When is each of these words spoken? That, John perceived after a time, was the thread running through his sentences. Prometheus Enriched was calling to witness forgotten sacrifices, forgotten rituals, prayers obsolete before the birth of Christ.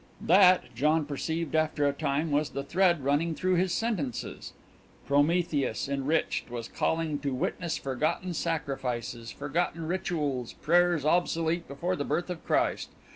That, 0.19 0.73
John 0.73 1.05
perceived 1.05 1.53
after 1.55 1.87
a 1.87 1.93
time, 1.93 2.31
was 2.31 2.49
the 2.49 2.63
thread 2.63 3.03
running 3.03 3.35
through 3.35 3.57
his 3.57 3.71
sentences. 3.71 4.53
Prometheus 5.05 5.87
Enriched 5.87 6.49
was 6.49 6.67
calling 6.67 7.19
to 7.19 7.31
witness 7.35 7.77
forgotten 7.77 8.33
sacrifices, 8.33 9.29
forgotten 9.29 9.85
rituals, 9.87 10.53
prayers 10.53 11.05
obsolete 11.05 11.67
before 11.67 11.95
the 11.95 12.03
birth 12.03 12.31
of 12.31 12.43
Christ. 12.43 12.89